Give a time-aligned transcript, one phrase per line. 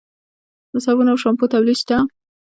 [0.71, 1.97] د صابون او شامپو تولید شته؟